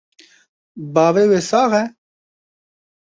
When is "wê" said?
1.31-1.39